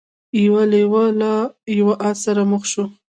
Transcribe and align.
یو 0.43 0.57
لیوه 0.71 1.05
له 1.19 1.31
یو 1.79 1.89
آس 2.07 2.17
سره 2.25 2.41
مخ 2.51 2.63
شو. 2.71 2.83